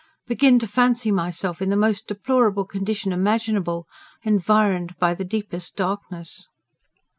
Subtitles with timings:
[0.25, 3.87] begin to fancy myself in the most deplorable condition imaginable,
[4.23, 6.47] environed by the deepest darkness."